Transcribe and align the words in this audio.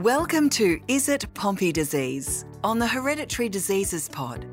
Welcome 0.00 0.48
to 0.50 0.80
Is 0.88 1.10
It 1.10 1.26
Pompe 1.34 1.72
Disease 1.72 2.46
on 2.64 2.78
the 2.78 2.86
Hereditary 2.86 3.50
Diseases 3.50 4.08
Pod. 4.08 4.46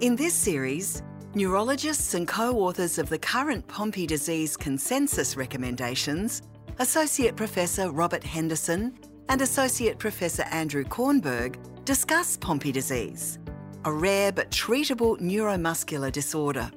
In 0.00 0.16
this 0.16 0.34
series, 0.34 1.04
neurologists 1.36 2.14
and 2.14 2.26
co 2.26 2.58
authors 2.58 2.98
of 2.98 3.08
the 3.08 3.18
current 3.18 3.64
Pompe 3.68 4.08
disease 4.08 4.56
consensus 4.56 5.36
recommendations, 5.36 6.42
Associate 6.80 7.36
Professor 7.36 7.92
Robert 7.92 8.24
Henderson 8.24 8.98
and 9.28 9.40
Associate 9.40 9.96
Professor 9.96 10.42
Andrew 10.50 10.82
Kornberg, 10.82 11.54
discuss 11.84 12.36
Pompe 12.36 12.72
disease, 12.72 13.38
a 13.84 13.92
rare 13.92 14.32
but 14.32 14.50
treatable 14.50 15.16
neuromuscular 15.20 16.10
disorder. 16.10 16.68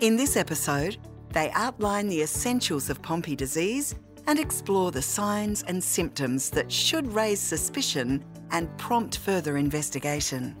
In 0.00 0.16
this 0.16 0.34
episode, 0.38 0.96
they 1.34 1.50
outline 1.50 2.08
the 2.08 2.22
essentials 2.22 2.88
of 2.88 3.02
Pompe 3.02 3.36
disease 3.36 3.96
and 4.26 4.38
explore 4.38 4.90
the 4.90 5.02
signs 5.02 5.62
and 5.64 5.82
symptoms 5.82 6.50
that 6.50 6.70
should 6.70 7.06
raise 7.12 7.40
suspicion 7.40 8.24
and 8.50 8.76
prompt 8.78 9.18
further 9.18 9.56
investigation. 9.56 10.56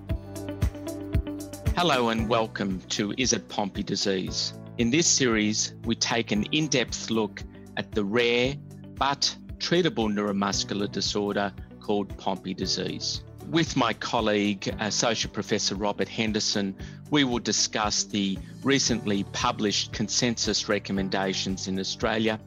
Hello 1.76 2.08
and 2.10 2.28
welcome 2.28 2.80
to 2.88 3.14
Is 3.16 3.32
It 3.32 3.48
Pompe 3.48 3.82
Disease? 3.82 4.54
In 4.78 4.90
this 4.90 5.06
series, 5.06 5.74
we 5.84 5.94
take 5.94 6.32
an 6.32 6.44
in 6.52 6.66
depth 6.66 7.10
look 7.10 7.42
at 7.76 7.92
the 7.92 8.04
rare 8.04 8.54
but 8.94 9.34
treatable 9.58 10.12
neuromuscular 10.12 10.90
disorder 10.90 11.52
called 11.80 12.16
Pompe 12.18 12.54
disease. 12.54 13.22
With 13.48 13.76
my 13.76 13.92
colleague, 13.92 14.74
Associate 14.80 15.32
Professor 15.32 15.74
Robert 15.74 16.08
Henderson, 16.08 16.74
we 17.10 17.24
will 17.24 17.38
discuss 17.38 18.04
the 18.04 18.38
recently 18.62 19.24
published 19.32 19.92
consensus 19.92 20.68
recommendations 20.68 21.68
in 21.68 21.78
Australia 21.78 22.40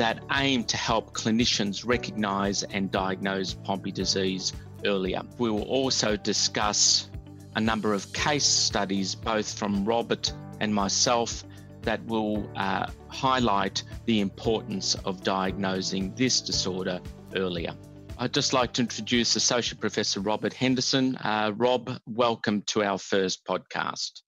that 0.00 0.24
aim 0.32 0.64
to 0.64 0.78
help 0.78 1.12
clinicians 1.12 1.86
recognise 1.86 2.62
and 2.62 2.90
diagnose 2.90 3.52
Pompe 3.52 3.92
disease 3.92 4.54
earlier. 4.86 5.20
We 5.36 5.50
will 5.50 5.64
also 5.64 6.16
discuss 6.16 7.10
a 7.54 7.60
number 7.60 7.92
of 7.92 8.10
case 8.14 8.46
studies, 8.46 9.14
both 9.14 9.58
from 9.58 9.84
Robert 9.84 10.32
and 10.58 10.74
myself, 10.74 11.44
that 11.82 12.02
will 12.06 12.50
uh, 12.56 12.86
highlight 13.08 13.82
the 14.06 14.20
importance 14.20 14.94
of 15.04 15.22
diagnosing 15.22 16.14
this 16.14 16.40
disorder 16.40 16.98
earlier. 17.36 17.74
I'd 18.16 18.32
just 18.32 18.54
like 18.54 18.72
to 18.74 18.80
introduce 18.80 19.36
Associate 19.36 19.78
Professor 19.78 20.20
Robert 20.20 20.54
Henderson. 20.54 21.16
Uh, 21.16 21.52
Rob, 21.54 22.00
welcome 22.06 22.62
to 22.68 22.82
our 22.82 22.96
first 22.96 23.44
podcast. 23.44 24.22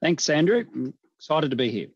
Thanks, 0.00 0.30
Andrew. 0.30 0.64
I'm 0.74 0.94
excited 1.18 1.50
to 1.50 1.56
be 1.56 1.70
here. 1.70 1.88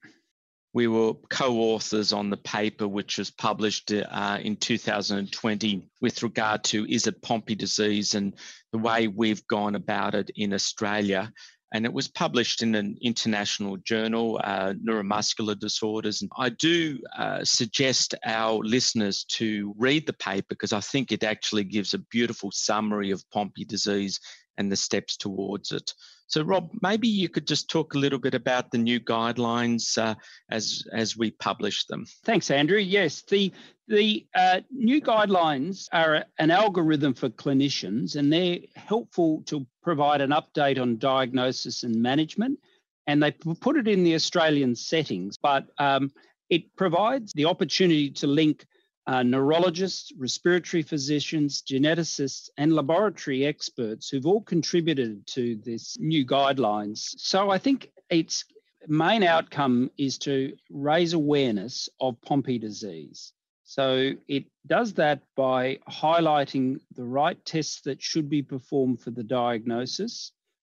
We 0.75 0.89
were 0.89 1.15
co 1.31 1.57
authors 1.61 2.13
on 2.13 2.31
the 2.31 2.37
paper 2.37 2.89
which 2.89 3.19
was 3.19 3.31
published 3.31 3.93
uh, 3.93 4.39
in 4.43 4.57
2020 4.57 5.89
with 6.01 6.23
regard 6.25 6.65
to 6.65 6.85
is 6.93 7.07
it 7.07 7.23
Pompe 7.23 7.55
disease 7.55 8.15
and 8.15 8.35
the 8.73 8.79
way 8.79 9.07
we've 9.07 9.47
gone 9.47 9.77
about 9.77 10.17
it 10.17 10.31
in 10.35 10.53
Australia. 10.53 11.33
And 11.73 11.85
it 11.87 11.93
was 11.93 12.09
published 12.09 12.63
in 12.63 12.75
an 12.75 12.97
international 13.01 13.77
journal, 13.79 14.41
uh, 14.43 14.75
Neuromuscular 14.75 15.59
Disorders. 15.59 16.23
And 16.23 16.31
I 16.37 16.49
do 16.49 16.99
uh, 17.17 17.45
suggest 17.45 18.17
our 18.25 18.59
listeners 18.59 19.25
to 19.31 19.75
read 19.79 20.07
the 20.07 20.13
paper 20.13 20.47
because 20.51 20.73
I 20.73 20.81
think 20.81 21.13
it 21.13 21.23
actually 21.23 21.65
gives 21.65 21.95
a 21.95 21.99
beautiful 21.99 22.51
summary 22.53 23.13
of 23.13 23.25
Pompe 23.31 23.65
disease 23.65 24.19
and 24.59 24.71
the 24.71 24.77
steps 24.77 25.17
towards 25.17 25.73
it. 25.73 25.93
So, 26.27 26.43
Rob, 26.43 26.71
maybe 26.81 27.07
you 27.07 27.29
could 27.29 27.47
just 27.47 27.69
talk 27.69 27.95
a 27.95 27.99
little 27.99 28.19
bit 28.19 28.35
about 28.35 28.71
the 28.71 28.79
new 28.79 28.99
guidelines 28.99 29.99
uh, 29.99 30.15
as 30.51 30.83
as 30.93 31.17
we 31.17 31.31
publish 31.31 31.85
them. 31.87 32.07
Thanks, 32.25 32.51
Andrew. 32.51 32.79
Yes, 32.79 33.23
the 33.29 33.53
the 33.89 34.27
uh, 34.35 34.61
new 34.71 35.01
guidelines 35.01 35.87
are 35.93 36.25
an 36.39 36.51
algorithm 36.51 37.15
for 37.15 37.29
clinicians, 37.29 38.17
and 38.17 38.33
they're 38.33 38.59
helpful 38.75 39.43
to 39.47 39.67
provide 39.83 40.23
an 40.23 40.31
update 40.31 40.81
on 40.81 40.99
diagnosis 40.99 41.83
and 41.83 41.95
management. 41.95 42.59
And 43.07 43.23
they 43.23 43.33
put 43.33 43.77
it 43.77 43.87
in 43.87 44.03
the 44.03 44.15
Australian 44.15 44.75
settings, 44.75 45.37
but 45.37 45.67
um, 45.79 46.11
it 46.49 46.75
provides 46.75 47.35
the 47.35 47.45
opportunity 47.45 48.11
to 48.13 48.27
link 48.27 48.65
uh, 49.07 49.23
neurologists, 49.23 50.13
respiratory 50.17 50.83
physicians, 50.83 51.63
geneticists, 51.63 52.49
and 52.57 52.73
laboratory 52.73 53.45
experts 53.45 54.09
who've 54.09 54.27
all 54.27 54.41
contributed 54.41 55.27
to 55.27 55.57
this 55.57 55.99
new 55.99 56.25
guidelines. 56.27 57.15
So 57.19 57.51
I 57.51 57.59
think 57.59 57.91
its 58.09 58.45
main 58.89 59.23
outcome 59.23 59.91
is 59.99 60.19
to 60.19 60.57
raise 60.71 61.13
awareness 61.13 61.89
of 62.01 62.21
Pompe 62.23 62.59
disease. 62.59 63.33
So 63.65 64.13
it 64.29 64.45
does 64.67 64.95
that 64.95 65.23
by 65.37 65.79
highlighting 65.89 66.81
the 66.95 67.05
right 67.05 67.43
tests 67.45 67.81
that 67.83 68.03
should 68.03 68.29
be 68.29 68.43
performed 68.43 69.01
for 69.01 69.11
the 69.11 69.25
diagnosis 69.25 70.33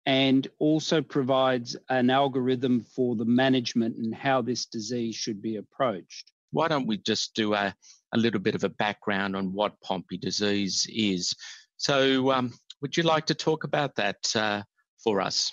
and 0.05 0.47
also 0.59 1.01
provides 1.01 1.75
an 1.89 2.11
algorithm 2.11 2.81
for 2.81 3.15
the 3.15 3.25
management 3.25 3.97
and 3.97 4.13
how 4.13 4.41
this 4.41 4.67
disease 4.67 5.15
should 5.15 5.41
be 5.41 5.55
approached. 5.55 6.31
Why 6.51 6.67
don't 6.67 6.85
we 6.85 6.97
just 6.97 7.33
do 7.33 7.55
a 7.55 7.75
a 8.15 8.17
little 8.17 8.39
bit 8.39 8.55
of 8.55 8.63
a 8.63 8.69
background 8.69 9.35
on 9.35 9.53
what 9.53 9.79
Pompe 9.81 10.17
disease 10.17 10.87
is. 10.89 11.35
So, 11.77 12.31
um, 12.31 12.53
would 12.81 12.97
you 12.97 13.03
like 13.03 13.25
to 13.27 13.35
talk 13.35 13.63
about 13.63 13.95
that 13.95 14.17
uh, 14.35 14.63
for 15.03 15.21
us? 15.21 15.51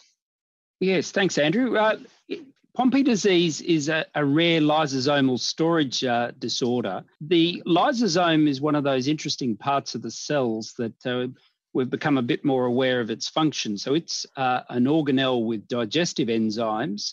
Yes, 0.81 1.11
thanks, 1.11 1.39
Andrew. 1.39 1.77
Uh, 1.77 1.99
Pompe 2.75 3.03
disease 3.03 3.61
is 3.61 3.89
a, 3.89 4.07
a 4.15 4.25
rare 4.25 4.61
lysosomal 4.61 5.39
storage 5.39 6.03
uh, 6.05 6.33
disorder. 6.39 7.05
The 7.21 7.63
lysosome 7.67 8.49
is 8.49 8.61
one 8.61 8.75
of 8.75 8.83
those 8.83 9.09
interesting 9.09 9.57
parts 9.57 9.95
of 9.95 10.03
the 10.03 10.11
cells 10.11 10.75
that 10.79 11.07
uh, 11.07 11.29
we've 11.75 11.91
become 11.91 12.17
a 12.17 12.23
bit 12.23 12.45
more 12.45 12.65
aware 12.65 13.01
of 13.01 13.11
its 13.11 13.29
function. 13.29 13.77
So 13.77 13.95
it's 13.95 14.25
uh, 14.37 14.61
an 14.71 14.85
organelle 14.85 15.45
with 15.45 15.69
digestive 15.69 16.29
enzymes, 16.29 17.13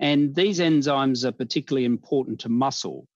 and 0.00 0.34
these 0.34 0.60
enzymes 0.60 1.24
are 1.24 1.32
particularly 1.32 1.86
important 1.86 2.40
to 2.40 2.48
muscle. 2.48 3.06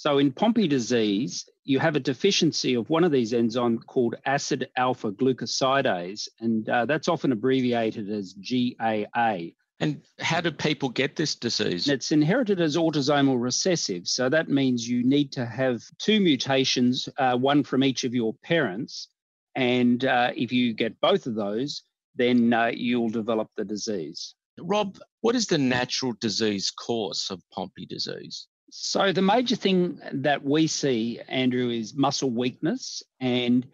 So 0.00 0.16
in 0.16 0.32
Pompe 0.32 0.66
disease, 0.66 1.46
you 1.64 1.78
have 1.78 1.94
a 1.94 2.00
deficiency 2.00 2.72
of 2.72 2.88
one 2.88 3.04
of 3.04 3.12
these 3.12 3.34
enzymes 3.34 3.84
called 3.84 4.14
acid 4.24 4.70
alpha 4.74 5.12
glucosidase, 5.12 6.26
and 6.40 6.66
uh, 6.70 6.86
that's 6.86 7.06
often 7.06 7.32
abbreviated 7.32 8.08
as 8.08 8.32
GAA. 8.32 9.50
And 9.78 10.00
how 10.18 10.40
do 10.40 10.52
people 10.52 10.88
get 10.88 11.16
this 11.16 11.34
disease? 11.34 11.86
It's 11.86 12.12
inherited 12.12 12.62
as 12.62 12.78
autosomal 12.78 13.38
recessive. 13.38 14.08
So 14.08 14.30
that 14.30 14.48
means 14.48 14.88
you 14.88 15.04
need 15.04 15.32
to 15.32 15.44
have 15.44 15.82
two 15.98 16.18
mutations, 16.18 17.06
uh, 17.18 17.36
one 17.36 17.62
from 17.62 17.84
each 17.84 18.04
of 18.04 18.14
your 18.14 18.32
parents. 18.42 19.08
And 19.54 20.02
uh, 20.06 20.30
if 20.34 20.50
you 20.50 20.72
get 20.72 20.98
both 21.02 21.26
of 21.26 21.34
those, 21.34 21.82
then 22.14 22.54
uh, 22.54 22.70
you'll 22.72 23.10
develop 23.10 23.50
the 23.54 23.66
disease. 23.66 24.34
Rob, 24.58 24.98
what 25.20 25.36
is 25.36 25.46
the 25.46 25.58
natural 25.58 26.14
disease 26.22 26.70
course 26.70 27.28
of 27.28 27.42
Pompe 27.52 27.84
disease? 27.86 28.46
So, 28.70 29.12
the 29.12 29.22
major 29.22 29.56
thing 29.56 30.00
that 30.12 30.44
we 30.44 30.66
see, 30.66 31.20
Andrew, 31.28 31.70
is 31.70 31.94
muscle 31.94 32.30
weakness, 32.30 33.02
and 33.18 33.66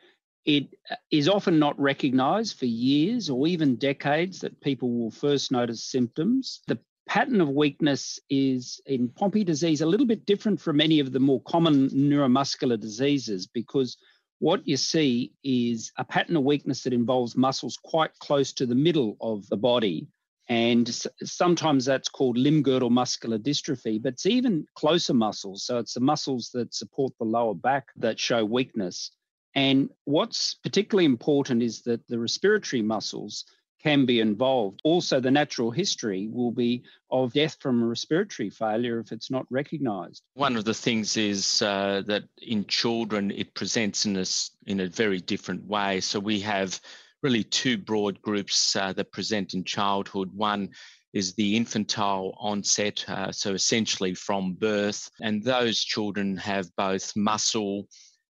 it 0.47 0.69
is 1.11 1.29
often 1.29 1.59
not 1.59 1.79
recognized 1.79 2.59
for 2.59 2.67
years 2.67 3.29
or 3.29 3.47
even 3.47 3.77
decades 3.77 4.41
that 4.41 4.61
people 4.61 4.91
will 4.91 5.11
first 5.11 5.53
notice 5.53 5.85
symptoms. 5.85 6.61
The 6.67 6.79
pattern 7.07 7.41
of 7.41 7.49
weakness 7.49 8.19
is 8.31 8.81
in 8.87 9.09
Pompe 9.09 9.45
disease 9.45 9.81
a 9.81 9.87
little 9.87 10.07
bit 10.07 10.25
different 10.25 10.61
from 10.61 10.77
many 10.77 11.01
of 11.01 11.13
the 11.13 11.21
more 11.21 11.43
common 11.43 11.89
neuromuscular 11.91 12.79
diseases 12.79 13.47
because 13.47 13.97
what 14.39 14.67
you 14.67 14.77
see 14.77 15.33
is 15.43 15.93
a 15.97 16.05
pattern 16.05 16.37
of 16.37 16.45
weakness 16.45 16.83
that 16.83 16.93
involves 16.93 17.37
muscles 17.37 17.79
quite 17.83 18.17
close 18.19 18.53
to 18.53 18.67
the 18.67 18.75
middle 18.75 19.17
of 19.21 19.49
the 19.49 19.57
body 19.57 20.09
and 20.49 20.89
sometimes 21.25 21.85
that's 21.85 22.09
called 22.09 22.39
limb 22.39 22.63
girdle 22.63 22.91
muscular 22.91 23.39
dystrophy, 23.39 24.01
but 24.01 24.15
it's 24.15 24.27
even 24.27 24.67
closer 24.75 25.15
muscles. 25.15 25.65
So 25.65 25.79
it's 25.79 25.95
the 25.95 26.01
muscles 26.01 26.51
that 26.55 26.73
support 26.73 27.13
the 27.19 27.25
lower 27.25 27.55
back 27.55 27.89
that 27.97 28.21
show 28.21 28.45
weakness. 28.45 29.11
And 29.55 29.91
what's 30.05 30.55
particularly 30.55 31.07
important 31.07 31.63
is 31.63 31.83
that 31.83 32.07
the 32.07 32.19
respiratory 32.19 32.83
muscles 32.83 33.45
can 33.83 34.07
be 34.07 34.21
involved. 34.21 34.81
Also, 34.85 35.21
the 35.21 35.31
natural 35.31 35.71
history 35.71 36.29
will 36.31 36.51
be 36.51 36.83
of 37.11 37.33
death 37.33 37.57
from 37.61 37.83
respiratory 37.85 38.51
failure 38.51 38.99
if 39.01 39.13
it's 39.13 39.31
not 39.31 39.47
recognized. 39.51 40.23
One 40.35 40.57
of 40.57 40.65
the 40.65 40.75
things 40.75 41.17
is 41.17 41.63
uh, 41.63 42.03
that 42.07 42.25
in 42.41 42.67
children, 42.67 43.31
it 43.31 43.55
presents 43.55 44.05
in 44.05 44.17
a, 44.17 44.25
in 44.67 44.81
a 44.81 44.89
very 44.89 45.21
different 45.21 45.65
way. 45.65 46.01
So 46.01 46.19
we 46.21 46.41
have 46.41 46.81
really 47.23 47.45
two 47.45 47.79
broad 47.79 48.21
groups 48.23 48.77
uh, 48.77 48.93
that 48.93 49.13
present 49.13 49.55
in 49.55 49.65
childhood. 49.65 50.31
One 50.35 50.71
is 51.13 51.35
the 51.35 51.57
infantile 51.57 52.37
onset, 52.39 53.05
uh, 53.09 53.33
so 53.33 53.55
essentially 53.55 54.15
from 54.15 54.55
birth, 54.55 55.09
and 55.23 55.43
those 55.43 55.83
children 55.83 56.37
have 56.37 56.69
both 56.77 57.17
muscle, 57.17 57.89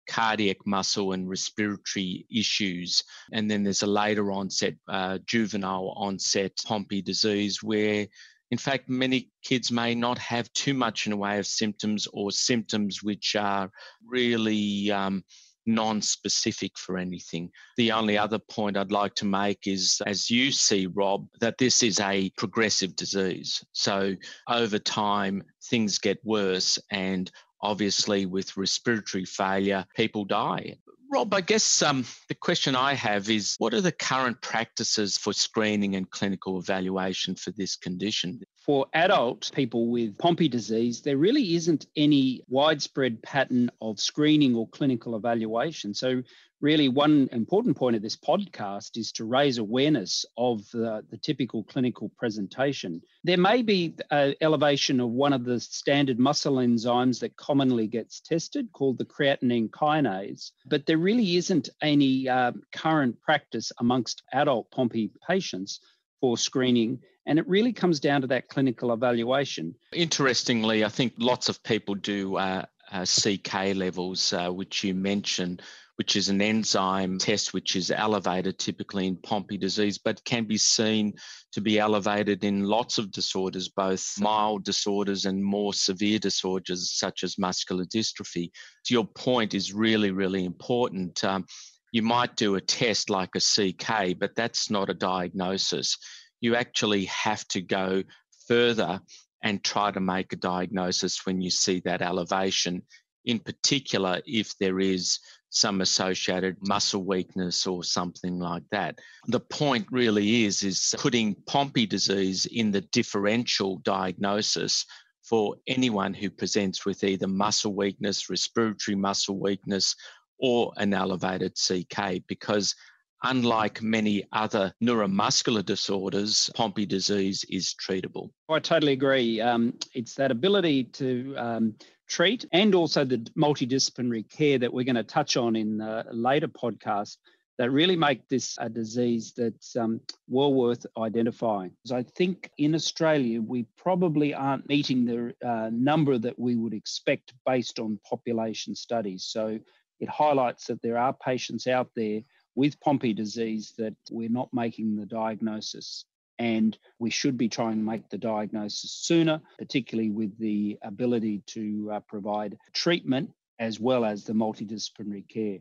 cardiac 0.07 0.57
muscle, 0.65 1.13
and 1.13 1.27
respiratory 1.27 2.27
issues. 2.29 3.01
And 3.33 3.49
then 3.49 3.63
there's 3.63 3.81
a 3.81 3.87
later 3.87 4.31
onset, 4.31 4.75
uh, 4.87 5.17
juvenile 5.25 5.93
onset 5.97 6.51
Pompe 6.65 7.01
disease, 7.01 7.63
where 7.63 8.07
in 8.51 8.57
fact, 8.59 8.89
many 8.89 9.31
kids 9.43 9.71
may 9.71 9.95
not 9.95 10.19
have 10.19 10.51
too 10.53 10.73
much 10.73 11.07
in 11.07 11.11
the 11.11 11.17
way 11.17 11.39
of 11.39 11.47
symptoms 11.47 12.07
or 12.13 12.31
symptoms 12.31 13.01
which 13.01 13.35
are 13.35 13.71
really 14.05 14.91
um, 14.91 15.23
non-specific 15.65 16.77
for 16.77 16.97
anything. 16.97 17.51
The 17.77 17.89
mm-hmm. 17.89 17.99
only 17.99 18.17
other 18.17 18.39
point 18.39 18.77
I'd 18.77 18.91
like 18.91 19.15
to 19.15 19.25
make 19.25 19.67
is, 19.67 20.01
as 20.05 20.29
you 20.29 20.51
see, 20.51 20.87
Rob, 20.87 21.27
that 21.39 21.57
this 21.57 21.83
is 21.83 21.99
a 21.99 22.29
progressive 22.37 22.95
disease. 22.95 23.63
So 23.73 24.15
over 24.49 24.79
time, 24.79 25.43
things 25.69 25.97
get 25.97 26.19
worse 26.23 26.77
and 26.91 27.31
obviously 27.61 28.25
with 28.25 28.55
respiratory 28.57 29.25
failure, 29.25 29.85
people 29.95 30.25
die. 30.25 30.77
Rob, 31.15 31.33
I 31.33 31.39
guess 31.39 31.81
um, 31.81 32.03
the 32.27 32.35
question 32.35 32.75
I 32.75 32.93
have 32.93 33.29
is 33.29 33.55
what 33.57 33.73
are 33.73 33.79
the 33.79 33.93
current 33.93 34.41
practices 34.41 35.17
for 35.17 35.31
screening 35.31 35.95
and 35.95 36.11
clinical 36.11 36.59
evaluation 36.59 37.35
for 37.35 37.51
this 37.51 37.77
condition? 37.77 38.41
For 38.57 38.85
adult 38.93 39.49
people 39.55 39.87
with 39.87 40.17
Pompe 40.17 40.49
disease, 40.49 41.01
there 41.01 41.15
really 41.15 41.55
isn't 41.55 41.85
any 41.95 42.43
widespread 42.49 43.23
pattern 43.23 43.71
of 43.79 44.01
screening 44.01 44.55
or 44.55 44.67
clinical 44.67 45.15
evaluation. 45.15 45.93
So, 45.93 46.21
really 46.61 46.89
one 46.89 47.29
important 47.31 47.77
point 47.77 47.95
of 47.95 48.01
this 48.01 48.15
podcast 48.15 48.97
is 48.97 49.11
to 49.13 49.25
raise 49.25 49.57
awareness 49.57 50.25
of 50.37 50.69
the, 50.71 51.03
the 51.09 51.17
typical 51.17 51.63
clinical 51.63 52.09
presentation. 52.17 53.01
There 53.23 53.37
may 53.37 53.61
be 53.61 53.95
an 54.11 54.35
elevation 54.41 54.99
of 54.99 55.09
one 55.09 55.33
of 55.33 55.43
the 55.43 55.59
standard 55.59 56.19
muscle 56.19 56.55
enzymes 56.55 57.19
that 57.19 57.35
commonly 57.35 57.87
gets 57.87 58.21
tested 58.21 58.71
called 58.71 58.97
the 58.97 59.05
creatinine 59.05 59.69
kinase, 59.69 60.51
but 60.65 60.85
there 60.85 60.97
really 60.97 61.35
isn't 61.35 61.69
any 61.81 62.27
uh, 62.29 62.53
current 62.73 63.21
practice 63.21 63.71
amongst 63.79 64.23
adult 64.33 64.71
Pompe 64.71 65.11
patients 65.27 65.79
for 66.21 66.37
screening. 66.37 66.99
And 67.27 67.39
it 67.39 67.47
really 67.47 67.73
comes 67.73 67.99
down 67.99 68.21
to 68.21 68.27
that 68.27 68.49
clinical 68.49 68.93
evaluation. 68.93 69.75
Interestingly, 69.91 70.85
I 70.85 70.89
think 70.89 71.13
lots 71.17 71.49
of 71.49 71.63
people 71.63 71.95
do 71.95 72.37
uh, 72.37 72.65
uh, 72.91 73.05
CK 73.05 73.75
levels, 73.75 74.31
uh, 74.31 74.49
which 74.49 74.83
you 74.83 74.93
mentioned 74.93 75.61
which 75.97 76.15
is 76.15 76.29
an 76.29 76.41
enzyme 76.41 77.17
test 77.17 77.53
which 77.53 77.75
is 77.75 77.89
elevated 77.89 78.59
typically 78.59 79.07
in 79.07 79.15
Pompe 79.15 79.57
disease, 79.57 79.97
but 79.97 80.23
can 80.25 80.45
be 80.45 80.57
seen 80.57 81.13
to 81.53 81.61
be 81.61 81.79
elevated 81.79 82.43
in 82.43 82.63
lots 82.63 82.97
of 82.97 83.11
disorders, 83.11 83.69
both 83.69 84.13
mild 84.19 84.63
disorders 84.65 85.25
and 85.25 85.43
more 85.43 85.73
severe 85.73 86.19
disorders 86.19 86.91
such 86.91 87.23
as 87.23 87.37
muscular 87.37 87.85
dystrophy. 87.85 88.51
So 88.83 88.93
your 88.93 89.05
point 89.05 89.53
is 89.53 89.73
really, 89.73 90.11
really 90.11 90.43
important. 90.43 91.23
Um, 91.23 91.45
you 91.91 92.01
might 92.01 92.35
do 92.35 92.55
a 92.55 92.61
test 92.61 93.09
like 93.09 93.29
a 93.35 93.39
CK, 93.39 94.19
but 94.19 94.35
that's 94.35 94.69
not 94.69 94.89
a 94.89 94.93
diagnosis. 94.93 95.97
You 96.41 96.55
actually 96.55 97.05
have 97.05 97.47
to 97.49 97.61
go 97.61 98.03
further 98.47 98.99
and 99.41 99.63
try 99.63 99.91
to 99.91 99.99
make 99.99 100.33
a 100.33 100.37
diagnosis 100.37 101.25
when 101.25 101.39
you 101.39 101.49
see 101.49 101.79
that 101.85 102.01
elevation, 102.01 102.81
in 103.25 103.39
particular, 103.39 104.21
if 104.25 104.57
there 104.57 104.79
is 104.79 105.19
some 105.55 105.79
associated 105.79 106.57
muscle 106.67 107.05
weakness 107.05 107.65
or 107.65 107.81
something 107.81 108.39
like 108.39 108.63
that. 108.71 108.99
The 109.27 109.39
point 109.39 109.87
really 109.89 110.43
is 110.43 110.63
is 110.63 110.93
putting 110.97 111.33
Pompe 111.47 111.85
disease 111.85 112.45
in 112.45 112.71
the 112.71 112.81
differential 112.81 113.77
diagnosis 113.77 114.85
for 115.23 115.55
anyone 115.65 116.13
who 116.13 116.29
presents 116.29 116.85
with 116.85 117.05
either 117.05 117.27
muscle 117.27 117.73
weakness, 117.73 118.29
respiratory 118.29 118.95
muscle 118.95 119.39
weakness, 119.39 119.95
or 120.39 120.73
an 120.75 120.93
elevated 120.93 121.53
CK 121.55 122.21
because 122.27 122.75
unlike 123.23 123.81
many 123.81 124.25
other 124.33 124.73
neuromuscular 124.83 125.65
disorders, 125.65 126.49
Pompe 126.53 126.85
disease 126.85 127.45
is 127.49 127.73
treatable. 127.81 128.29
I 128.49 128.59
totally 128.59 128.91
agree. 128.91 129.39
Um, 129.39 129.73
it's 129.93 130.15
that 130.15 130.31
ability 130.31 130.83
to 130.95 131.33
um, 131.37 131.75
treat 132.07 132.45
and 132.51 132.75
also 132.75 133.03
the 133.03 133.17
multidisciplinary 133.37 134.29
care 134.29 134.57
that 134.59 134.73
we're 134.73 134.85
going 134.85 134.95
to 134.95 135.03
touch 135.03 135.37
on 135.37 135.55
in 135.55 135.81
a 135.81 136.05
later 136.11 136.47
podcast 136.47 137.17
that 137.57 137.71
really 137.71 137.95
make 137.95 138.27
this 138.27 138.57
a 138.59 138.67
disease 138.67 139.33
that's 139.35 139.75
um, 139.75 140.01
well 140.27 140.53
worth 140.53 140.85
identifying. 140.97 141.71
Because 141.83 141.93
I 141.93 142.03
think 142.03 142.49
in 142.57 142.75
Australia, 142.75 143.41
we 143.41 143.65
probably 143.77 144.33
aren't 144.33 144.67
meeting 144.67 145.05
the 145.05 145.33
uh, 145.47 145.69
number 145.71 146.17
that 146.17 146.37
we 146.37 146.55
would 146.55 146.73
expect 146.73 147.33
based 147.45 147.79
on 147.79 147.99
population 148.07 148.75
studies. 148.75 149.23
So 149.23 149.59
it 149.99 150.09
highlights 150.09 150.67
that 150.67 150.81
there 150.81 150.97
are 150.97 151.13
patients 151.13 151.67
out 151.67 151.89
there 151.95 152.21
with 152.55 152.79
Pompe 152.81 153.13
disease 153.13 153.73
that 153.77 153.95
we're 154.11 154.29
not 154.29 154.53
making 154.53 154.95
the 154.95 155.05
diagnosis 155.05 156.05
and 156.39 156.77
we 156.99 157.09
should 157.09 157.37
be 157.37 157.49
trying 157.49 157.77
to 157.77 157.83
make 157.83 158.09
the 158.09 158.17
diagnosis 158.17 158.91
sooner, 158.91 159.41
particularly 159.57 160.09
with 160.09 160.37
the 160.39 160.77
ability 160.81 161.41
to 161.47 161.91
uh, 161.93 161.99
provide 162.01 162.57
treatment 162.73 163.31
as 163.59 163.79
well 163.79 164.03
as 164.03 164.23
the 164.23 164.33
multidisciplinary 164.33 165.27
care. 165.27 165.59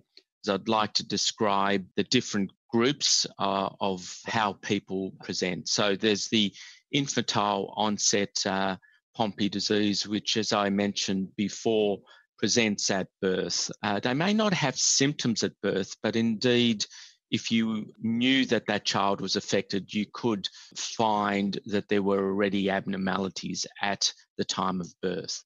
I'd 0.48 0.68
like 0.68 0.92
to 0.94 1.06
describe 1.06 1.86
the 1.96 2.04
different 2.04 2.50
groups 2.70 3.26
uh, 3.38 3.70
of 3.80 4.18
how 4.26 4.54
people 4.54 5.12
present. 5.22 5.68
So 5.68 5.96
there's 5.96 6.28
the 6.28 6.52
infantile 6.92 7.72
onset 7.76 8.44
uh, 8.44 8.76
Pompe 9.16 9.48
disease, 9.48 10.06
which, 10.06 10.36
as 10.36 10.52
I 10.52 10.70
mentioned 10.70 11.28
before, 11.36 12.00
presents 12.38 12.90
at 12.90 13.06
birth. 13.22 13.70
Uh, 13.82 14.00
they 14.00 14.12
may 14.12 14.34
not 14.34 14.52
have 14.52 14.76
symptoms 14.76 15.44
at 15.44 15.52
birth, 15.62 15.94
but 16.02 16.16
indeed 16.16 16.84
if 17.34 17.50
you 17.50 17.92
knew 18.00 18.46
that 18.46 18.64
that 18.66 18.84
child 18.84 19.20
was 19.20 19.34
affected, 19.34 19.92
you 19.92 20.06
could 20.12 20.48
find 20.76 21.58
that 21.66 21.88
there 21.88 22.00
were 22.00 22.24
already 22.24 22.70
abnormalities 22.70 23.66
at 23.82 24.12
the 24.38 24.44
time 24.44 24.80
of 24.80 24.94
birth. 25.02 25.42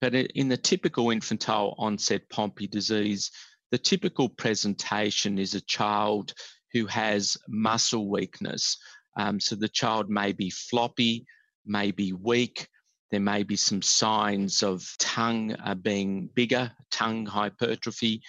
But 0.00 0.16
in 0.16 0.48
the 0.48 0.56
typical 0.56 1.10
infantile 1.10 1.76
onset 1.78 2.28
Pompe 2.28 2.66
disease, 2.66 3.30
the 3.70 3.78
typical 3.78 4.28
presentation 4.28 5.38
is 5.38 5.54
a 5.54 5.60
child 5.60 6.34
who 6.72 6.86
has 6.86 7.36
muscle 7.46 8.10
weakness. 8.10 8.76
Um, 9.16 9.38
so 9.38 9.54
the 9.54 9.68
child 9.68 10.10
may 10.10 10.32
be 10.32 10.50
floppy, 10.50 11.24
may 11.64 11.92
be 11.92 12.12
weak. 12.12 12.66
There 13.12 13.20
may 13.20 13.44
be 13.44 13.54
some 13.54 13.82
signs 13.82 14.64
of 14.64 14.84
tongue 14.98 15.54
uh, 15.64 15.76
being 15.76 16.30
bigger, 16.34 16.72
tongue 16.90 17.26
hypertrophy, 17.26 18.22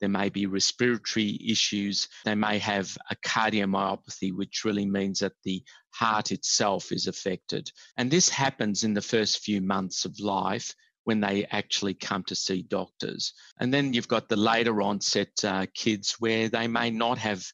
there 0.00 0.08
may 0.08 0.28
be 0.28 0.46
respiratory 0.46 1.38
issues. 1.48 2.08
They 2.24 2.34
may 2.34 2.58
have 2.58 2.96
a 3.10 3.16
cardiomyopathy, 3.16 4.32
which 4.34 4.64
really 4.64 4.86
means 4.86 5.20
that 5.20 5.32
the 5.44 5.62
heart 5.90 6.32
itself 6.32 6.92
is 6.92 7.06
affected. 7.06 7.70
And 7.96 8.10
this 8.10 8.28
happens 8.28 8.84
in 8.84 8.94
the 8.94 9.02
first 9.02 9.40
few 9.40 9.60
months 9.60 10.04
of 10.04 10.18
life 10.20 10.74
when 11.04 11.20
they 11.20 11.46
actually 11.46 11.94
come 11.94 12.24
to 12.24 12.34
see 12.34 12.62
doctors. 12.62 13.32
And 13.58 13.72
then 13.72 13.92
you've 13.92 14.08
got 14.08 14.28
the 14.28 14.36
later 14.36 14.82
onset 14.82 15.28
uh, 15.44 15.66
kids 15.72 16.16
where 16.18 16.48
they 16.48 16.66
may 16.66 16.90
not 16.90 17.18
have 17.18 17.44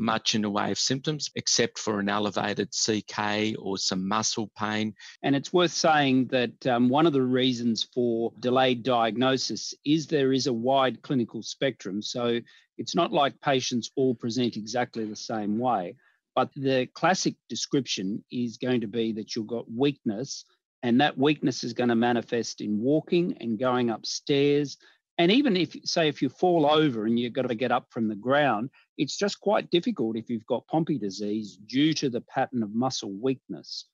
much 0.00 0.34
in 0.34 0.42
the 0.42 0.50
way 0.50 0.70
of 0.70 0.78
symptoms 0.78 1.30
except 1.36 1.78
for 1.78 2.00
an 2.00 2.08
elevated 2.08 2.70
CK 2.70 3.54
or 3.58 3.78
some 3.78 4.08
muscle 4.08 4.50
pain. 4.58 4.94
And 5.22 5.36
it's 5.36 5.52
worth 5.52 5.72
saying 5.72 6.28
that 6.28 6.66
um, 6.66 6.88
one 6.88 7.06
of 7.06 7.12
the 7.12 7.22
reasons 7.22 7.86
for 7.94 8.32
delayed 8.40 8.82
diagnosis 8.82 9.74
is 9.84 10.06
there 10.06 10.32
is 10.32 10.46
a 10.46 10.52
wide 10.52 11.02
clinical 11.02 11.42
spectrum. 11.42 12.02
So 12.02 12.40
it's 12.78 12.94
not 12.94 13.12
like 13.12 13.40
patients 13.40 13.90
all 13.94 14.14
present 14.14 14.56
exactly 14.56 15.04
the 15.04 15.14
same 15.14 15.58
way. 15.58 15.94
But 16.34 16.50
the 16.54 16.86
classic 16.94 17.34
description 17.48 18.24
is 18.32 18.56
going 18.56 18.80
to 18.80 18.86
be 18.86 19.12
that 19.12 19.36
you've 19.36 19.46
got 19.46 19.70
weakness, 19.70 20.44
and 20.82 21.00
that 21.00 21.18
weakness 21.18 21.62
is 21.64 21.74
going 21.74 21.90
to 21.90 21.94
manifest 21.94 22.60
in 22.60 22.80
walking 22.80 23.36
and 23.40 23.58
going 23.58 23.90
upstairs. 23.90 24.78
And 25.18 25.30
even 25.30 25.56
if, 25.56 25.76
say, 25.84 26.08
if 26.08 26.22
you 26.22 26.30
fall 26.30 26.64
over 26.64 27.04
and 27.04 27.18
you've 27.18 27.34
got 27.34 27.48
to 27.48 27.54
get 27.54 27.72
up 27.72 27.88
from 27.90 28.08
the 28.08 28.14
ground, 28.14 28.70
it's 29.00 29.16
just 29.16 29.40
quite 29.40 29.70
difficult 29.70 30.14
if 30.16 30.28
you've 30.28 30.44
got 30.44 30.66
Pompe 30.66 30.98
disease 30.98 31.56
due 31.66 31.94
to 31.94 32.10
the 32.10 32.20
pattern 32.20 32.62
of 32.62 32.74
muscle 32.74 33.10
weakness. 33.10 33.86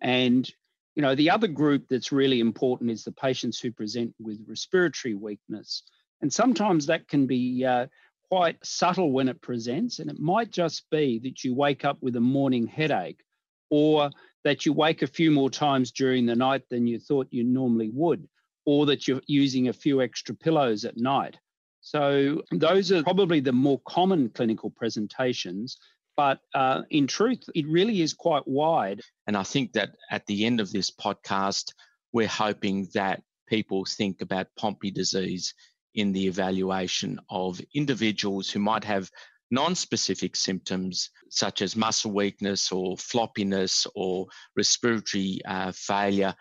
And 0.00 0.48
you 0.94 1.02
know, 1.02 1.16
the 1.16 1.30
other 1.30 1.48
group 1.48 1.86
that's 1.90 2.12
really 2.12 2.38
important 2.38 2.88
is 2.88 3.02
the 3.02 3.10
patients 3.10 3.58
who 3.58 3.72
present 3.72 4.14
with 4.20 4.38
respiratory 4.46 5.14
weakness. 5.14 5.82
And 6.22 6.32
sometimes 6.32 6.86
that 6.86 7.08
can 7.08 7.26
be 7.26 7.64
uh, 7.64 7.88
quite 8.28 8.64
subtle 8.64 9.10
when 9.10 9.28
it 9.28 9.42
presents, 9.42 9.98
and 9.98 10.08
it 10.08 10.20
might 10.20 10.52
just 10.52 10.88
be 10.88 11.18
that 11.24 11.42
you 11.42 11.52
wake 11.52 11.84
up 11.84 11.98
with 12.00 12.14
a 12.14 12.20
morning 12.20 12.68
headache 12.68 13.24
or 13.70 14.08
that 14.44 14.64
you 14.64 14.72
wake 14.72 15.02
a 15.02 15.08
few 15.08 15.32
more 15.32 15.50
times 15.50 15.90
during 15.90 16.26
the 16.26 16.36
night 16.36 16.62
than 16.70 16.86
you 16.86 17.00
thought 17.00 17.26
you 17.32 17.42
normally 17.42 17.90
would, 17.92 18.28
or 18.66 18.86
that 18.86 19.08
you're 19.08 19.20
using 19.26 19.66
a 19.66 19.72
few 19.72 20.00
extra 20.00 20.32
pillows 20.32 20.84
at 20.84 20.96
night. 20.96 21.36
So 21.84 22.40
those 22.50 22.90
are 22.92 23.02
probably 23.02 23.40
the 23.40 23.52
more 23.52 23.78
common 23.86 24.30
clinical 24.30 24.70
presentations. 24.70 25.76
But 26.16 26.40
uh, 26.54 26.82
in 26.88 27.06
truth, 27.06 27.44
it 27.54 27.68
really 27.68 28.00
is 28.00 28.14
quite 28.14 28.48
wide. 28.48 29.02
And 29.26 29.36
I 29.36 29.42
think 29.42 29.74
that 29.74 29.90
at 30.10 30.24
the 30.24 30.46
end 30.46 30.60
of 30.60 30.72
this 30.72 30.90
podcast, 30.90 31.74
we're 32.12 32.26
hoping 32.26 32.88
that 32.94 33.22
people 33.46 33.84
think 33.84 34.22
about 34.22 34.46
Pompe 34.58 34.90
disease 34.90 35.52
in 35.94 36.12
the 36.12 36.26
evaluation 36.26 37.20
of 37.28 37.60
individuals 37.74 38.50
who 38.50 38.60
might 38.60 38.84
have 38.84 39.10
non-specific 39.50 40.36
symptoms 40.36 41.10
such 41.28 41.60
as 41.60 41.76
muscle 41.76 42.12
weakness 42.12 42.72
or 42.72 42.96
floppiness 42.96 43.86
or 43.94 44.26
respiratory 44.56 45.38
uh, 45.44 45.70
failure 45.72 46.34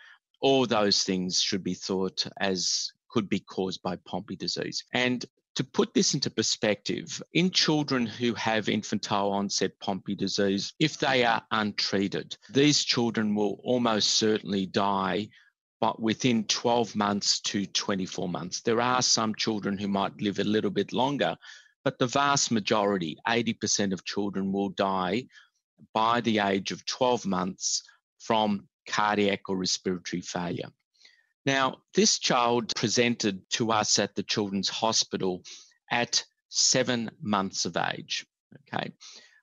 all 0.44 0.68
those 0.68 1.04
things 1.04 1.42
should 1.42 1.64
be 1.64 1.74
thought 1.74 2.28
as 2.40 2.92
could 3.14 3.30
be 3.30 3.40
caused 3.40 3.82
by 3.84 3.96
Pompe 4.08 4.36
disease. 4.36 4.84
And 4.92 5.24
to 5.56 5.64
put 5.64 5.94
this 5.94 6.16
into 6.16 6.32
perspective, 6.32 7.22
in 7.34 7.52
children 7.52 8.08
who 8.08 8.34
have 8.34 8.68
infantile 8.68 9.32
onset 9.32 9.80
Pompe 9.80 10.16
disease, 10.16 10.74
if 10.80 10.98
they 10.98 11.24
are 11.24 11.44
untreated, 11.52 12.36
these 12.50 12.84
children 12.84 13.36
will 13.36 13.60
almost 13.64 14.12
certainly 14.12 14.66
die 14.66 15.30
but 15.80 16.02
within 16.02 16.46
12 16.46 16.96
months 16.96 17.42
to 17.42 17.66
24 17.66 18.30
months. 18.30 18.62
There 18.62 18.80
are 18.80 19.02
some 19.02 19.36
children 19.36 19.78
who 19.78 19.90
might 19.90 20.22
live 20.22 20.40
a 20.40 20.44
little 20.46 20.72
bit 20.72 20.94
longer, 20.94 21.36
but 21.84 22.00
the 22.00 22.08
vast 22.08 22.52
majority, 22.52 23.18
80% 23.28 23.92
of 23.92 24.06
children, 24.06 24.54
will 24.54 24.70
die 24.70 25.26
by 25.94 26.22
the 26.22 26.40
age 26.40 26.72
of 26.72 26.86
12 26.86 27.26
months 27.26 27.84
from 28.20 28.70
cardiac 28.88 29.50
or 29.50 29.58
respiratory 29.58 30.22
failure. 30.22 30.70
Now, 31.46 31.78
this 31.94 32.20
child 32.20 32.74
presented 32.76 33.42
to 33.52 33.72
us 33.72 34.00
at 34.00 34.16
the 34.16 34.24
Children's 34.24 34.70
Hospital 34.70 35.44
at 35.92 36.24
seven 36.50 37.12
months 37.22 37.66
of 37.66 37.76
age. 37.78 38.26
Okay. 38.74 38.92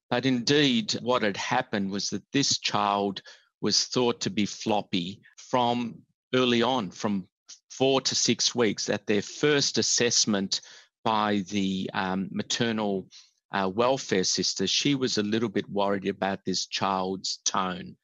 But 0.08 0.26
indeed, 0.26 0.92
what 1.02 1.22
had 1.22 1.36
happened 1.36 1.90
was 1.90 2.10
that 2.10 2.24
this 2.32 2.58
child 2.58 3.22
was 3.60 3.84
thought 3.84 4.20
to 4.22 4.30
be 4.30 4.46
floppy 4.46 5.20
from 5.36 6.02
early 6.34 6.62
on, 6.62 6.90
from 6.90 7.28
four 7.70 8.00
to 8.00 8.14
six 8.14 8.54
weeks, 8.54 8.88
at 8.88 9.06
their 9.06 9.22
first 9.22 9.78
assessment 9.78 10.60
by 11.04 11.44
the 11.48 11.90
um, 11.94 12.28
maternal 12.30 13.08
uh, 13.52 13.68
welfare 13.72 14.24
sister, 14.24 14.66
she 14.66 14.94
was 14.94 15.18
a 15.18 15.22
little 15.22 15.48
bit 15.48 15.68
worried 15.68 16.06
about 16.06 16.44
this 16.44 16.66
child's 16.66 17.38
tone. 17.44 17.96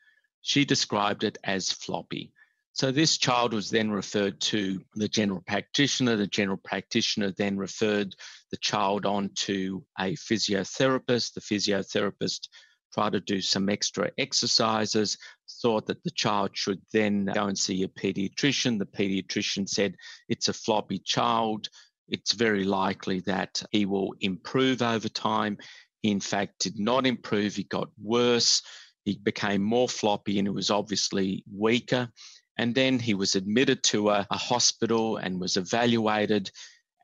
She 0.43 0.65
described 0.65 1.25
it 1.25 1.39
as 1.45 1.71
floppy. 1.71 2.33
So 2.77 2.93
this 2.93 3.17
child 3.17 3.55
was 3.55 3.71
then 3.71 3.91
referred 3.91 4.39
to 4.53 4.83
the 4.97 5.09
general 5.09 5.43
practitioner. 5.47 6.15
The 6.15 6.27
general 6.27 6.61
practitioner 6.63 7.33
then 7.33 7.57
referred 7.57 8.15
the 8.51 8.59
child 8.59 9.07
on 9.07 9.31
to 9.47 9.83
a 9.99 10.13
physiotherapist. 10.13 11.33
The 11.33 11.41
physiotherapist 11.41 12.49
tried 12.93 13.15
to 13.15 13.21
do 13.21 13.41
some 13.41 13.71
extra 13.71 14.11
exercises, 14.19 15.17
thought 15.63 15.87
that 15.87 16.05
the 16.05 16.11
child 16.11 16.51
should 16.53 16.83
then 16.93 17.25
go 17.33 17.47
and 17.47 17.59
see 17.59 17.83
a 17.83 17.89
pediatrician. 17.89 18.79
The 18.79 18.85
pediatrician 18.85 19.67
said 19.67 19.97
it's 20.29 20.49
a 20.49 20.53
floppy 20.53 20.99
child. 20.99 21.71
It's 22.11 22.33
very 22.33 22.65
likely 22.65 23.21
that 23.21 23.63
he 23.71 23.87
will 23.87 24.13
improve 24.21 24.83
over 24.83 25.09
time. 25.09 25.57
He, 26.03 26.11
in 26.11 26.21
fact, 26.21 26.59
did 26.59 26.79
not 26.79 27.07
improve. 27.07 27.57
He 27.57 27.65
got 27.65 27.89
worse. 27.99 28.61
He 29.07 29.17
became 29.17 29.63
more 29.63 29.89
floppy 29.89 30.39
and 30.39 30.47
he 30.47 30.53
was 30.53 30.71
obviously 30.71 31.43
weaker. 31.51 32.11
And 32.59 32.75
then 32.75 32.99
he 32.99 33.15
was 33.15 33.35
admitted 33.35 33.83
to 33.85 34.11
a, 34.11 34.27
a 34.31 34.37
hospital 34.37 35.19
and 35.19 35.41
was 35.41 35.57
evaluated. 35.57 36.51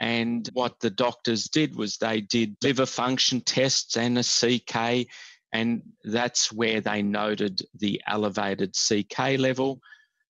And 0.01 0.49
what 0.53 0.81
the 0.81 0.91
doctors 0.91 1.45
did 1.45 1.77
was 1.77 1.97
they 1.97 2.21
did 2.21 2.57
liver 2.63 2.87
function 2.87 3.41
tests 3.41 3.97
and 3.97 4.19
a 4.19 4.23
CK, 4.23 5.09
and 5.53 5.83
that's 6.05 6.51
where 6.51 6.81
they 6.81 7.03
noted 7.03 7.63
the 7.75 8.03
elevated 8.07 8.75
CK 8.75 9.39
level. 9.39 9.81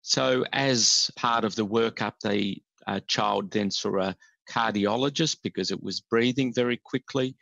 So, 0.02 0.44
as 0.52 1.10
part 1.16 1.44
of 1.44 1.54
the 1.54 1.64
workup, 1.64 2.14
the 2.22 2.60
uh, 2.86 3.00
child 3.06 3.52
then 3.52 3.70
saw 3.70 4.00
a 4.00 4.16
cardiologist 4.50 5.38
because 5.42 5.70
it 5.70 5.82
was 5.82 6.00
breathing 6.00 6.52
very 6.52 6.76
quickly. 6.76 7.36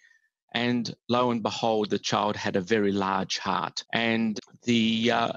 And 0.53 0.95
lo 1.09 1.31
and 1.31 1.43
behold, 1.43 1.91
the 1.91 1.99
child 1.99 2.37
had 2.37 2.57
a 2.57 2.61
very 2.61 2.93
large 2.93 3.39
heart. 3.39 3.85
And 3.93 4.39
the 4.65 5.11
uh, 5.11 5.33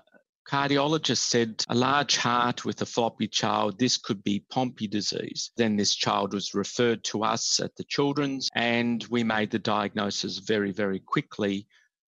Cardiologist 0.50 1.30
said 1.30 1.64
a 1.70 1.76
large 1.76 2.18
heart 2.18 2.66
with 2.66 2.82
a 2.82 2.86
floppy 2.86 3.28
child, 3.28 3.80
this 3.80 3.98
could 3.98 4.24
be 4.24 4.44
Pompe 4.50 4.88
disease. 4.88 5.52
Then 5.56 5.78
this 5.78 5.96
child 5.96 6.34
was 6.34 6.54
referred 6.54 7.04
to 7.06 7.24
us 7.24 7.60
at 7.60 7.76
the 7.76 7.86
children's, 7.86 8.50
and 8.54 9.06
we 9.10 9.24
made 9.24 9.52
the 9.52 9.60
diagnosis 9.60 10.40
very, 10.40 10.72
very 10.72 11.00
quickly. 11.00 11.66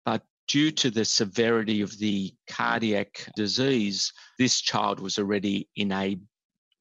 But 0.06 0.24
due 0.48 0.72
to 0.72 0.92
the 0.92 1.06
severity 1.06 1.82
of 1.82 1.98
the 1.98 2.34
cardiac 2.48 3.30
disease, 3.36 4.12
this 4.38 4.60
child 4.62 5.00
was 5.00 5.18
already 5.18 5.70
in 5.76 5.92
a 5.92 6.20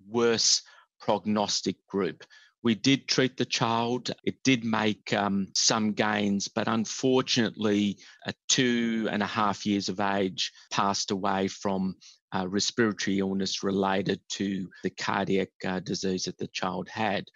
worse 0.09 0.63
prognostic 1.01 1.77
group. 1.87 2.25
We 2.67 2.75
did 2.75 3.07
treat 3.07 3.37
the 3.37 3.45
child. 3.45 4.11
It 4.25 4.43
did 4.43 4.65
make 4.65 5.13
um, 5.13 5.47
some 5.55 5.93
gains, 5.93 6.49
but 6.49 6.67
unfortunately, 6.67 7.99
at 8.27 8.35
two 8.49 9.07
and 9.09 9.23
a 9.23 9.27
half 9.41 9.65
years 9.65 9.89
of 9.89 10.01
age, 10.01 10.51
passed 10.73 11.13
away 11.13 11.47
from 11.47 11.95
uh, 12.35 12.49
respiratory 12.49 13.21
illness 13.21 13.63
related 13.63 14.21
to 14.31 14.69
the 14.83 14.91
cardiac 14.91 15.51
uh, 15.65 15.79
disease 15.79 16.25
that 16.25 16.39
the 16.39 16.49
child 16.49 16.89
had. 16.89 17.27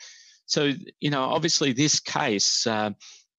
So, 0.47 0.73
you 0.99 1.11
know, 1.11 1.23
obviously, 1.23 1.73
this 1.73 2.01
case, 2.01 2.67
uh, 2.67 2.91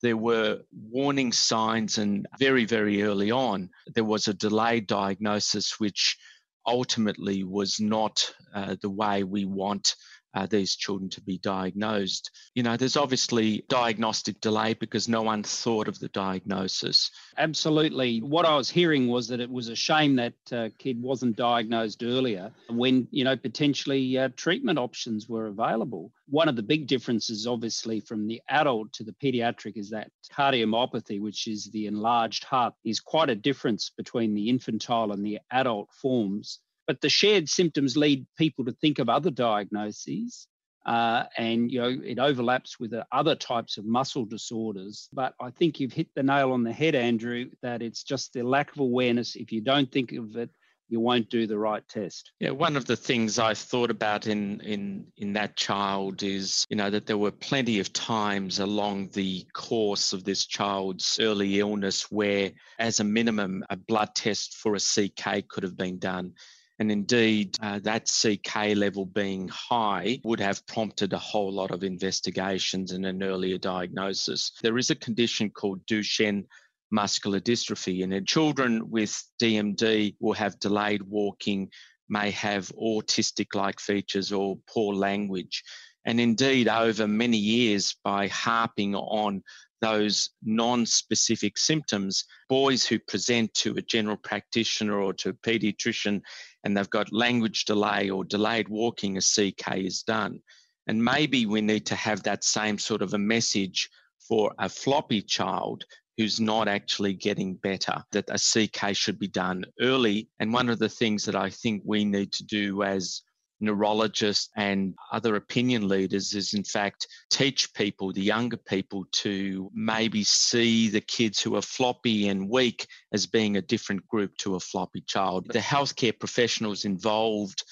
there 0.02 0.16
were 0.16 0.62
warning 0.72 1.34
signs, 1.34 1.98
and 1.98 2.26
very, 2.40 2.64
very 2.64 3.04
early 3.04 3.32
on, 3.32 3.70
there 3.96 4.06
was 4.06 4.30
a 4.30 4.34
delayed 4.34 4.88
diagnosis, 4.88 5.78
which 5.78 6.18
ultimately 6.66 7.44
was 7.44 7.82
not 7.82 8.34
uh, 8.56 8.78
the 8.82 8.90
way 8.90 9.26
we 9.26 9.44
want 9.44 9.96
uh, 10.34 10.46
these 10.46 10.76
children 10.76 11.10
to 11.10 11.22
be 11.22 11.38
diagnosed. 11.38 12.32
You 12.56 12.64
know, 12.64 12.78
there's 12.78 12.98
obviously 12.98 13.66
diagnostic 13.70 14.40
delay 14.42 14.74
because 14.74 15.08
no 15.08 15.22
one 15.22 15.44
thought 15.44 15.88
of 15.88 16.00
the 16.00 16.10
diagnosis. 16.10 17.12
Absolutely. 17.38 18.20
What 18.20 18.46
I 18.46 18.56
was 18.56 18.70
hearing 18.70 19.08
was 19.08 19.28
that 19.28 19.40
it 19.40 19.50
was 19.50 19.70
a 19.70 19.76
shame 19.76 20.16
that 20.16 20.34
uh, 20.52 20.70
kid 20.78 21.02
wasn't 21.02 21.36
diagnosed 21.36 22.04
earlier 22.04 22.52
when, 22.70 23.08
you 23.12 23.24
know, 23.24 23.36
potentially 23.36 24.18
uh, 24.18 24.30
treatment 24.36 24.80
options 24.80 25.28
were 25.28 25.48
available. 25.48 26.12
One 26.28 26.48
of 26.48 26.56
the 26.56 26.64
big 26.64 26.88
differences, 26.88 27.46
obviously, 27.46 28.00
from 28.00 28.28
the 28.28 28.42
adult 28.50 28.94
to 28.94 29.04
the 29.04 29.16
pediatric 29.22 29.78
is 29.78 29.90
that 29.90 30.12
cardiomyopathy, 30.32 31.20
which 31.20 31.48
is 31.48 31.70
the 31.72 31.88
enlarged 31.88 32.46
heart, 32.46 32.74
is 32.86 33.00
quite 33.00 33.30
a 33.30 33.36
difference 33.36 33.92
between 33.98 34.34
the 34.34 34.50
infantile 34.50 35.12
and 35.12 35.26
the 35.26 35.40
adult 35.52 35.90
forms 36.02 36.60
but 36.88 37.02
the 37.02 37.10
shared 37.10 37.50
symptoms 37.50 37.96
lead 37.98 38.26
people 38.38 38.66
to 38.66 38.72
think 38.74 39.00
of 39.00 39.10
other 39.10 39.32
diagnoses. 39.32 40.48
Uh, 40.84 41.26
and 41.38 41.72
you 41.72 41.80
know 41.80 41.96
it 42.04 42.18
overlaps 42.18 42.80
with 42.80 42.92
other 43.12 43.36
types 43.36 43.78
of 43.78 43.86
muscle 43.86 44.26
disorders 44.26 45.10
but 45.14 45.36
i 45.40 45.52
think 45.52 45.80
you've 45.80 45.94
hit 45.94 46.08
the 46.16 46.24
nail 46.24 46.52
on 46.52 46.64
the 46.64 46.74
head 46.74 46.96
andrew 46.96 47.48
that 47.62 47.84
it's 47.84 48.02
just 48.02 48.34
the 48.34 48.42
lack 48.42 48.72
of 48.72 48.80
awareness 48.80 49.36
if 49.36 49.52
you 49.52 49.62
don't 49.62 49.92
think 49.92 50.12
of 50.12 50.36
it 50.36 50.50
you 50.92 51.00
won't 51.00 51.30
do 51.30 51.48
the 51.48 51.58
right 51.58 51.88
test. 51.88 52.34
Yeah, 52.40 52.52
one 52.52 52.76
of 52.76 52.86
the 52.86 52.98
things 52.98 53.40
I 53.40 53.54
thought 53.54 53.90
about 53.90 54.28
in 54.28 54.60
in 54.60 55.08
in 55.16 55.34
that 55.34 55.56
child 55.56 56.22
is, 56.22 56.66
you 56.70 56.76
know, 56.76 56.90
that 56.90 57.06
there 57.06 57.18
were 57.18 57.32
plenty 57.32 57.80
of 57.80 57.94
times 57.94 58.60
along 58.60 59.12
the 59.14 59.46
course 59.54 60.12
of 60.12 60.26
this 60.26 60.46
child's 60.46 61.18
early 61.22 61.60
illness 61.60 62.12
where 62.12 62.52
as 62.78 63.00
a 63.00 63.06
minimum 63.06 63.64
a 63.70 63.78
blood 63.78 64.14
test 64.14 64.56
for 64.56 64.76
a 64.76 64.80
CK 64.80 65.48
could 65.48 65.64
have 65.64 65.78
been 65.78 65.98
done. 65.98 66.34
And 66.82 66.92
indeed, 66.92 67.58
uh, 67.62 67.78
that 67.84 68.10
CK 68.10 68.76
level 68.76 69.06
being 69.06 69.48
high 69.50 70.20
would 70.24 70.40
have 70.40 70.66
prompted 70.66 71.14
a 71.14 71.18
whole 71.20 71.54
lot 71.54 71.70
of 71.70 71.84
investigations 71.84 72.92
and 72.92 73.06
an 73.06 73.22
earlier 73.22 73.60
diagnosis. 73.60 74.54
There 74.64 74.80
is 74.80 74.90
a 74.90 74.96
condition 74.96 75.52
called 75.52 75.86
Duchenne 75.86 76.48
muscular 76.90 77.40
dystrophy, 77.40 78.04
and 78.04 78.12
in 78.12 78.26
children 78.26 78.90
with 78.90 79.24
DMD 79.40 80.16
will 80.20 80.34
have 80.34 80.60
delayed 80.60 81.04
walking, 81.04 81.70
may 82.10 82.32
have 82.32 82.70
autistic 82.70 83.54
like 83.54 83.80
features 83.80 84.32
or 84.32 84.58
poor 84.68 84.96
language. 84.96 85.64
And 86.04 86.20
indeed, 86.20 86.68
over 86.68 87.08
many 87.08 87.38
years, 87.38 87.96
by 88.04 88.26
harping 88.26 88.96
on 88.96 89.44
those 89.82 90.30
non 90.44 90.86
specific 90.86 91.58
symptoms, 91.58 92.24
boys 92.50 92.86
who 92.86 93.00
present 93.00 93.54
to 93.56 93.76
a 93.76 93.82
general 93.82 94.18
practitioner 94.18 95.00
or 95.00 95.14
to 95.14 95.30
a 95.30 95.34
pediatrician 95.34 96.22
and 96.64 96.78
they've 96.78 96.90
got 96.90 97.12
language 97.12 97.66
delay 97.66 98.10
or 98.10 98.24
delayed 98.24 98.70
walking, 98.70 99.18
a 99.18 99.22
CK 99.22 99.78
is 99.78 100.04
done. 100.04 100.40
And 100.88 101.04
maybe 101.04 101.46
we 101.46 101.62
need 101.62 101.86
to 101.88 101.96
have 101.96 102.24
that 102.24 102.44
same 102.44 102.78
sort 102.78 103.02
of 103.02 103.14
a 103.14 103.18
message 103.18 103.90
for 104.28 104.54
a 104.60 104.70
floppy 104.70 105.22
child 105.22 105.84
who's 106.18 106.40
not 106.40 106.68
actually 106.68 107.14
getting 107.14 107.56
better, 107.56 108.04
that 108.12 108.30
a 108.30 108.38
CK 108.38 108.96
should 108.96 109.18
be 109.18 109.28
done 109.28 109.66
early. 109.80 110.30
And 110.40 110.54
one 110.54 110.70
of 110.70 110.80
the 110.80 110.90
things 110.90 111.26
that 111.26 111.36
I 111.36 111.50
think 111.50 111.82
we 111.86 112.06
need 112.06 112.32
to 112.34 112.44
do 112.44 112.84
as 112.84 113.22
neurologists 113.62 114.50
and 114.56 114.96
other 115.12 115.36
opinion 115.36 115.88
leaders 115.88 116.34
is 116.34 116.54
in 116.54 116.64
fact 116.64 117.08
teach 117.30 117.74
people 117.74 118.12
the 118.12 118.22
younger 118.22 118.58
people 118.58 119.06
to 119.12 119.70
maybe 119.74 120.24
see 120.24 120.90
the 120.90 121.02
kids 121.02 121.42
who 121.42 121.56
are 121.56 121.62
floppy 121.62 122.28
and 122.30 122.50
weak 122.50 122.88
as 123.14 123.28
being 123.28 123.58
a 123.58 123.62
different 123.62 124.06
group 124.08 124.36
to 124.38 124.56
a 124.56 124.60
floppy 124.60 125.02
child 125.02 125.46
the 125.50 125.60
healthcare 125.60 126.18
professionals 126.18 126.86
involved 126.86 127.64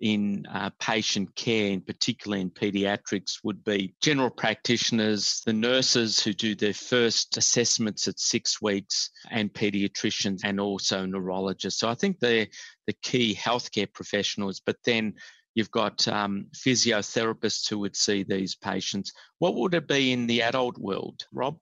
in 0.00 0.46
uh, 0.52 0.70
patient 0.80 1.34
care, 1.34 1.70
in 1.72 1.80
particular 1.80 2.36
in 2.36 2.50
pediatrics, 2.50 3.38
would 3.42 3.64
be 3.64 3.94
general 4.00 4.30
practitioners, 4.30 5.42
the 5.44 5.52
nurses 5.52 6.20
who 6.22 6.32
do 6.32 6.54
their 6.54 6.74
first 6.74 7.36
assessments 7.36 8.06
at 8.06 8.20
six 8.20 8.62
weeks, 8.62 9.10
and 9.30 9.52
pediatricians 9.52 10.40
and 10.44 10.60
also 10.60 11.04
neurologists. 11.04 11.80
So 11.80 11.88
I 11.88 11.94
think 11.94 12.20
they're 12.20 12.46
the 12.86 12.92
key 13.02 13.34
healthcare 13.34 13.92
professionals. 13.92 14.60
But 14.64 14.76
then 14.84 15.14
You've 15.58 15.72
got 15.72 16.06
um, 16.06 16.46
physiotherapists 16.54 17.68
who 17.68 17.80
would 17.80 17.96
see 17.96 18.22
these 18.22 18.54
patients. 18.54 19.12
What 19.40 19.56
would 19.56 19.74
it 19.74 19.88
be 19.88 20.12
in 20.12 20.28
the 20.28 20.42
adult 20.42 20.78
world, 20.78 21.26
Rob? 21.32 21.58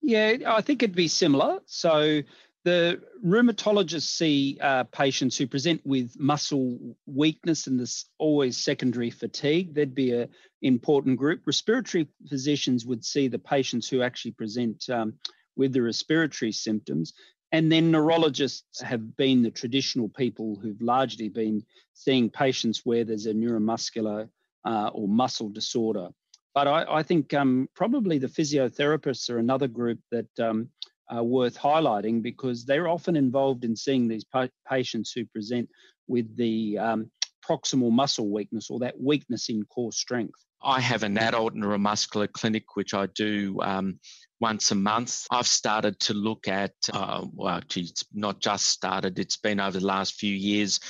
Yeah, 0.00 0.38
I 0.44 0.60
think 0.60 0.82
it'd 0.82 0.96
be 0.96 1.06
similar. 1.06 1.60
So 1.66 2.22
the 2.64 3.00
rheumatologists 3.24 4.08
see 4.08 4.58
uh, 4.60 4.82
patients 4.90 5.38
who 5.38 5.46
present 5.46 5.80
with 5.84 6.18
muscle 6.18 6.96
weakness 7.06 7.68
and 7.68 7.78
this 7.78 8.06
always 8.18 8.56
secondary 8.56 9.10
fatigue. 9.10 9.72
There'd 9.72 9.94
be 9.94 10.10
an 10.10 10.28
important 10.62 11.16
group. 11.16 11.42
Respiratory 11.46 12.08
physicians 12.28 12.84
would 12.86 13.04
see 13.04 13.28
the 13.28 13.38
patients 13.38 13.88
who 13.88 14.02
actually 14.02 14.32
present 14.32 14.90
um, 14.90 15.14
with 15.54 15.72
the 15.72 15.82
respiratory 15.82 16.50
symptoms. 16.50 17.12
And 17.52 17.70
then 17.70 17.90
neurologists 17.90 18.80
have 18.80 19.16
been 19.16 19.42
the 19.42 19.50
traditional 19.50 20.08
people 20.08 20.58
who've 20.60 20.80
largely 20.80 21.28
been 21.28 21.62
seeing 21.92 22.30
patients 22.30 22.80
where 22.84 23.04
there's 23.04 23.26
a 23.26 23.34
neuromuscular 23.34 24.28
uh, 24.64 24.90
or 24.94 25.06
muscle 25.06 25.50
disorder. 25.50 26.08
But 26.54 26.66
I, 26.66 26.86
I 26.88 27.02
think 27.02 27.34
um, 27.34 27.68
probably 27.74 28.18
the 28.18 28.26
physiotherapists 28.26 29.28
are 29.30 29.38
another 29.38 29.68
group 29.68 29.98
that 30.10 30.28
um, 30.40 30.68
are 31.10 31.22
worth 31.22 31.58
highlighting 31.58 32.22
because 32.22 32.64
they're 32.64 32.88
often 32.88 33.16
involved 33.16 33.64
in 33.64 33.76
seeing 33.76 34.08
these 34.08 34.24
pa- 34.24 34.48
patients 34.68 35.12
who 35.12 35.26
present 35.26 35.68
with 36.08 36.34
the 36.36 36.78
um, 36.78 37.10
proximal 37.46 37.90
muscle 37.90 38.30
weakness 38.30 38.70
or 38.70 38.78
that 38.80 38.98
weakness 39.00 39.48
in 39.48 39.62
core 39.64 39.92
strength. 39.92 40.38
I 40.64 40.80
have 40.80 41.02
an 41.02 41.18
adult 41.18 41.54
neuromuscular 41.54 42.30
clinic, 42.30 42.76
which 42.76 42.94
I 42.94 43.06
do 43.06 43.60
um, 43.62 43.98
once 44.42 44.72
a 44.72 44.74
month. 44.74 45.24
I've 45.30 45.46
started 45.46 46.00
to 46.00 46.14
look 46.14 46.48
at, 46.48 46.74
uh, 46.92 47.24
well, 47.32 47.54
actually, 47.54 47.84
it's 47.84 48.04
not 48.12 48.40
just 48.40 48.66
started, 48.66 49.20
it's 49.20 49.36
been 49.36 49.60
over 49.60 49.78
the 49.78 49.86
last 49.86 50.16
few 50.16 50.34
years, 50.34 50.80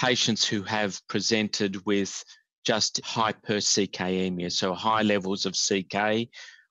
patients 0.00 0.48
who 0.48 0.62
have 0.62 0.98
presented 1.06 1.84
with 1.84 2.24
just 2.64 3.00
hyper-CKemia, 3.04 4.50
so 4.50 4.72
high 4.72 5.02
levels 5.02 5.44
of 5.44 5.54
CK 5.54 6.30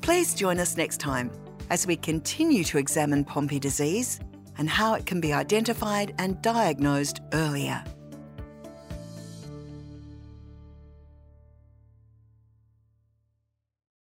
Please 0.00 0.34
join 0.34 0.58
us 0.58 0.78
next 0.78 1.00
time 1.00 1.30
as 1.68 1.86
we 1.86 1.96
continue 1.96 2.64
to 2.64 2.78
examine 2.78 3.26
Pompe 3.26 3.58
disease 3.58 4.20
and 4.56 4.70
how 4.70 4.94
it 4.94 5.04
can 5.04 5.20
be 5.20 5.34
identified 5.34 6.14
and 6.18 6.40
diagnosed 6.40 7.20
earlier. 7.34 7.84